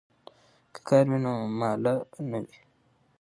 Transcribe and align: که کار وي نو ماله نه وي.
که 0.73 0.79
کار 0.87 1.05
وي 1.11 1.19
نو 1.25 1.33
ماله 1.59 1.95
نه 2.29 2.37
وي. 2.45 2.53